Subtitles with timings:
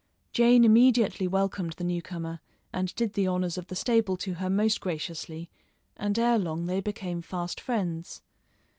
[0.31, 2.39] Jane immediately welcomed the new comer
[2.73, 5.51] and did the honours of the stable to her most graciously,
[5.95, 8.23] and ere long they became fast friends.